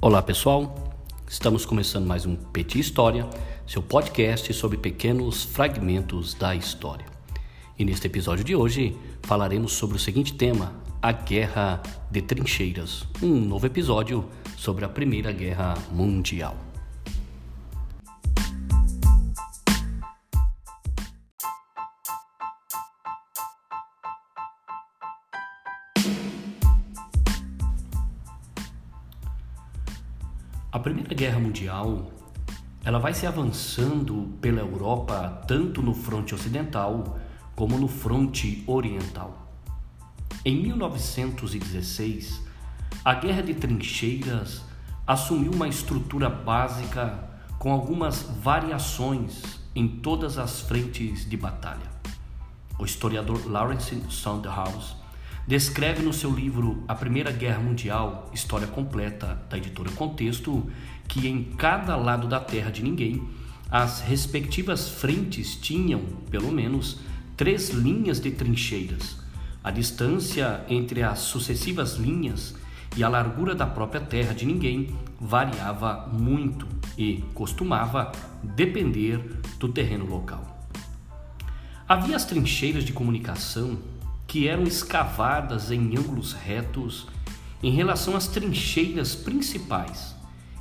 [0.00, 0.94] Olá pessoal,
[1.28, 3.28] estamos começando mais um Petit História,
[3.66, 7.04] seu podcast sobre pequenos fragmentos da história.
[7.76, 10.72] E neste episódio de hoje falaremos sobre o seguinte tema:
[11.02, 11.82] a Guerra
[12.12, 14.24] de Trincheiras, um novo episódio
[14.56, 16.67] sobre a Primeira Guerra Mundial.
[30.88, 32.10] Primeira Guerra Mundial
[32.82, 37.18] ela vai se avançando pela Europa tanto no fronte ocidental
[37.54, 39.52] como no fronte oriental.
[40.42, 42.42] Em 1916,
[43.04, 44.62] a Guerra de Trincheiras
[45.06, 47.22] assumiu uma estrutura básica
[47.58, 51.90] com algumas variações em todas as frentes de batalha.
[52.78, 54.96] O historiador Lawrence Sondhaus
[55.48, 60.70] descreve no seu livro A Primeira Guerra Mundial, História Completa, da editora Contexto,
[61.08, 63.26] que em cada lado da terra de ninguém,
[63.70, 67.00] as respectivas frentes tinham, pelo menos,
[67.34, 69.20] três linhas de trincheiras.
[69.64, 72.54] A distância entre as sucessivas linhas
[72.94, 80.04] e a largura da própria terra de ninguém variava muito e costumava depender do terreno
[80.04, 80.68] local.
[81.88, 83.78] Havia as trincheiras de comunicação
[84.28, 87.06] que eram escavadas em ângulos retos
[87.62, 90.14] em relação às trincheiras principais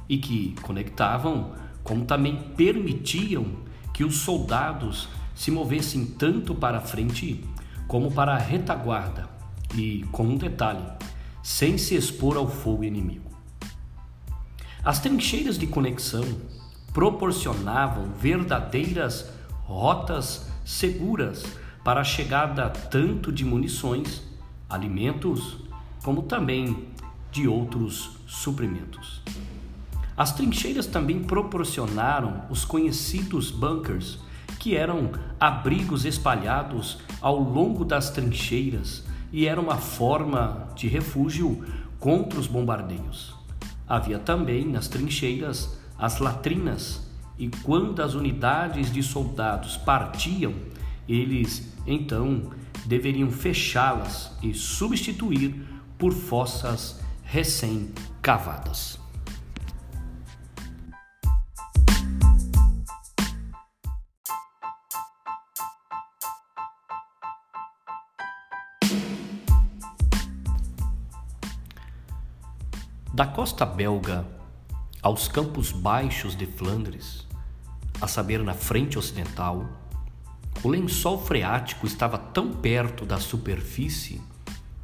[0.07, 3.45] e que conectavam, como também permitiam
[3.93, 7.43] que os soldados se movessem tanto para a frente
[7.87, 9.29] como para a retaguarda
[9.75, 10.85] e, com um detalhe,
[11.43, 13.29] sem se expor ao fogo inimigo.
[14.83, 16.23] As trincheiras de conexão
[16.93, 19.29] proporcionavam verdadeiras
[19.65, 21.43] rotas seguras
[21.87, 24.21] para a chegada tanto de munições,
[24.69, 25.55] alimentos,
[26.03, 26.89] como também
[27.31, 29.21] de outros suprimentos.
[30.17, 34.19] As trincheiras também proporcionaram os conhecidos bunkers,
[34.59, 41.65] que eram abrigos espalhados ao longo das trincheiras e era uma forma de refúgio
[42.01, 43.33] contra os bombardeios.
[43.87, 47.09] Havia também nas trincheiras as latrinas,
[47.39, 50.53] e quando as unidades de soldados partiam,
[51.07, 52.51] eles então
[52.85, 55.55] deveriam fechá-las e substituir
[55.97, 58.99] por fossas recém-cavadas.
[73.13, 74.27] Da costa belga
[75.01, 77.25] aos campos baixos de Flandres,
[77.99, 79.67] a saber, na frente ocidental,
[80.67, 84.19] o lençol freático estava tão perto da superfície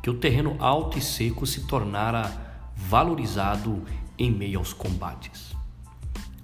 [0.02, 2.32] que o terreno alto e seco se tornara
[2.74, 3.84] valorizado
[4.18, 5.54] em meio aos combates.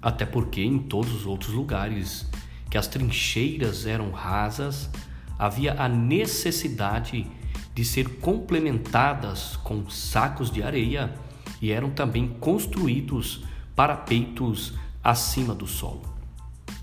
[0.02, 2.28] Até porque em todos os outros lugares
[2.68, 4.90] que as trincheiras eram rasas,
[5.38, 7.26] havia a necessidade
[7.74, 11.14] de ser complementadas com sacos de areia
[11.62, 13.42] e eram também construídos
[13.74, 16.02] parapeitos acima do solo.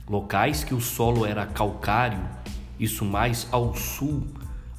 [0.10, 2.37] Locais que o solo era calcário,
[2.80, 4.28] isso mais ao sul,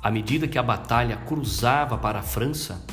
[0.03, 2.85] à medida que a batalha cruzava para a França,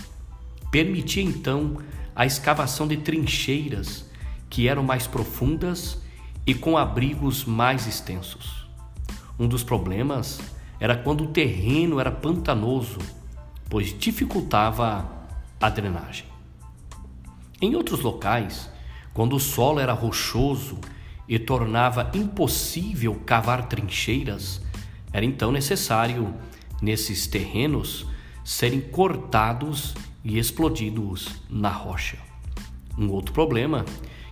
[0.72, 1.78] permitia então
[2.16, 4.10] a escavação de trincheiras
[4.50, 6.02] que eram mais profundas
[6.46, 8.68] e com abrigos mais extensos.
[9.38, 10.40] Um dos problemas
[10.80, 13.00] era quando o terreno era pantanoso,
[13.70, 15.10] pois dificultava
[15.60, 16.26] a drenagem.
[17.62, 18.70] Em outros locais,
[19.14, 20.78] quando o solo era rochoso
[21.28, 24.62] e tornava impossível cavar trincheiras,
[25.16, 26.34] era então necessário,
[26.82, 28.06] nesses terrenos,
[28.44, 32.18] serem cortados e explodidos na rocha.
[32.98, 33.86] Um outro problema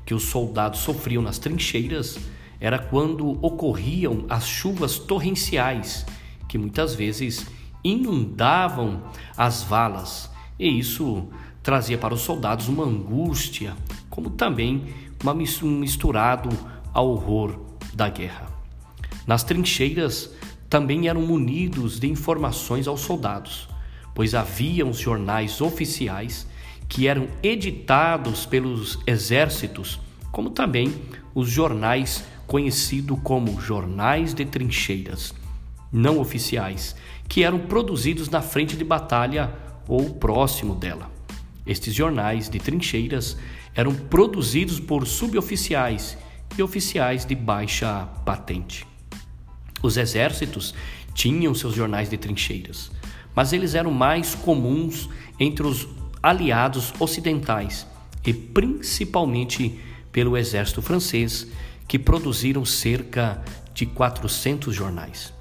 [0.06, 2.20] que os soldados sofriam nas trincheiras
[2.60, 6.06] era quando ocorriam as chuvas torrenciais,
[6.50, 7.48] que muitas vezes
[7.82, 9.04] inundavam
[9.38, 11.30] as valas, e isso
[11.64, 13.74] trazia para os soldados uma angústia,
[14.10, 14.84] como também
[15.24, 16.50] uma misturado
[16.94, 17.58] ao horror
[17.94, 18.52] da guerra.
[19.26, 20.30] Nas trincheiras
[20.74, 23.70] também eram munidos de informações aos soldados,
[24.16, 26.48] pois havia os jornais oficiais
[26.90, 30.00] que eram editados pelos exércitos,
[30.32, 30.92] como também
[31.36, 35.32] os jornais conhecidos como jornais de trincheiras,
[35.92, 36.96] não oficiais,
[37.30, 39.54] que eram produzidos na frente de batalha
[39.88, 41.12] ou próximo dela.
[41.68, 43.38] Estes jornais de trincheiras
[43.76, 46.18] eram produzidos por suboficiais
[46.58, 48.92] e oficiais de baixa patente.
[49.84, 50.74] Os exércitos
[51.14, 52.90] tinham seus jornais de trincheiras,
[53.36, 55.88] mas eles eram mais comuns entre os
[56.22, 57.86] aliados ocidentais
[58.26, 59.78] e principalmente
[60.10, 61.48] pelo exército francês,
[61.86, 63.44] que produziram cerca
[63.74, 65.34] de 400 jornais.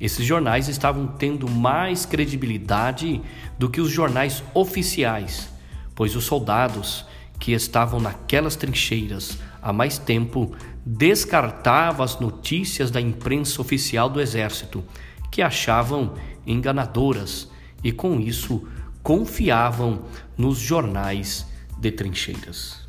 [0.00, 3.20] Esses jornais estavam tendo mais credibilidade
[3.58, 5.50] do que os jornais oficiais,
[5.94, 7.04] pois os soldados
[7.38, 10.52] que estavam naquelas trincheiras há mais tempo
[10.84, 14.84] descartavam as notícias da imprensa oficial do exército,
[15.30, 16.14] que achavam
[16.44, 17.48] enganadoras
[17.82, 18.66] e com isso
[19.02, 20.02] confiavam
[20.36, 21.46] nos jornais
[21.78, 22.81] de trincheiras.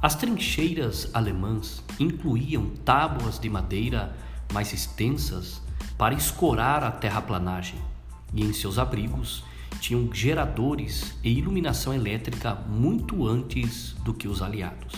[0.00, 4.14] As trincheiras alemãs incluíam tábuas de madeira
[4.52, 5.60] mais extensas
[5.96, 7.78] para escorar a terraplanagem,
[8.34, 9.42] e em seus abrigos
[9.80, 14.94] tinham geradores e iluminação elétrica muito antes do que os aliados.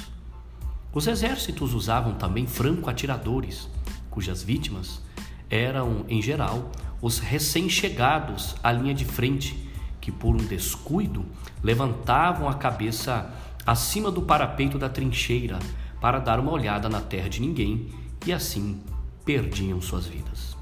[0.92, 3.68] Os exércitos usavam também franco-atiradores,
[4.10, 5.00] cujas vítimas
[5.48, 9.68] eram, em geral, os recém-chegados à linha de frente,
[10.00, 11.24] que por um descuido
[11.62, 13.32] levantavam a cabeça
[13.68, 15.58] acima do parapeito da trincheira
[16.00, 17.90] para dar uma olhada na terra de ninguém
[18.24, 18.80] e assim
[19.26, 20.56] perdiam suas vidas.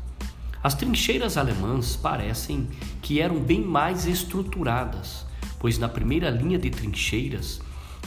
[0.61, 2.67] As trincheiras alemãs parecem
[3.01, 5.25] que eram bem mais estruturadas,
[5.61, 7.61] pois na primeira linha de trincheiras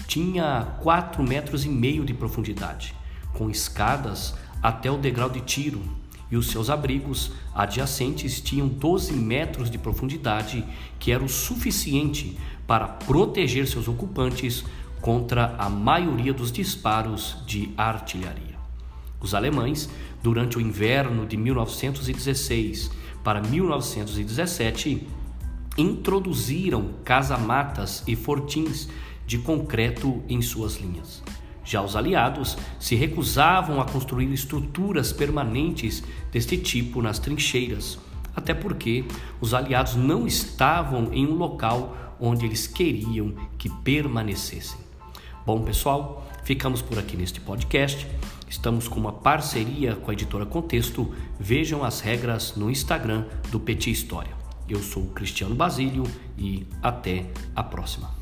[0.06, 2.94] tinha 4 metros e meio de profundidade,
[3.32, 5.82] com escadas até o degrau de tiro,
[6.30, 10.66] e os seus abrigos adjacentes tinham 12 metros de profundidade,
[11.00, 12.38] que era o suficiente
[12.68, 14.64] para proteger seus ocupantes
[15.02, 18.58] contra a maioria dos disparos de artilharia.
[19.22, 19.90] Os alemães,
[20.22, 22.92] durante o inverno de 1916
[23.24, 25.08] para 1917,
[25.78, 28.90] introduziram casamatas e fortins
[29.26, 31.22] de concreto em suas linhas.
[31.64, 38.00] Já os aliados se recusavam a construir estruturas permanentes deste tipo nas trincheiras,
[38.36, 39.06] até porque
[39.40, 44.89] os aliados não estavam em um local onde eles queriam que permanecessem.
[45.46, 48.06] Bom, pessoal, ficamos por aqui neste podcast.
[48.48, 51.14] Estamos com uma parceria com a editora Contexto.
[51.40, 54.32] Vejam as regras no Instagram do Petit História.
[54.68, 56.04] Eu sou o Cristiano Basílio
[56.38, 57.26] e até
[57.56, 58.19] a próxima.